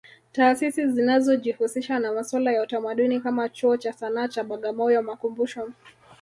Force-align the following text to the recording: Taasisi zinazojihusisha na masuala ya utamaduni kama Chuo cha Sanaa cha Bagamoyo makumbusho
Taasisi 0.31 0.87
zinazojihusisha 0.87 1.99
na 1.99 2.11
masuala 2.11 2.51
ya 2.51 2.63
utamaduni 2.63 3.19
kama 3.19 3.49
Chuo 3.49 3.77
cha 3.77 3.93
Sanaa 3.93 4.27
cha 4.27 4.43
Bagamoyo 4.43 5.01
makumbusho 5.03 5.69